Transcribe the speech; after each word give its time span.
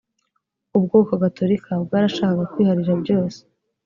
ubwoko 0.77 1.11
gatorika 1.23 1.71
bwarashakaga 1.83 2.49
kwiharira 2.51 2.93
byose 3.01 3.39